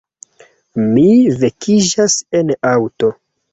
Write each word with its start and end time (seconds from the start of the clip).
Mi 0.93 1.03
vekiĝas 1.45 2.19
en 2.43 2.53
aŭto. 2.73 3.15